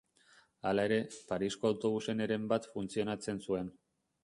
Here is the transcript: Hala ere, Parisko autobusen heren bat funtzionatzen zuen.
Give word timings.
Hala 0.69 0.85
ere, 0.89 0.97
Parisko 1.33 1.69
autobusen 1.69 2.25
heren 2.27 2.49
bat 2.55 2.69
funtzionatzen 2.73 3.45
zuen. 3.49 3.73